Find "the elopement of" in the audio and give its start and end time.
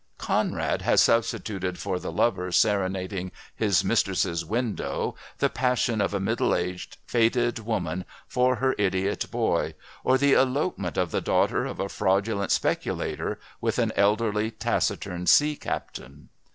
10.17-11.11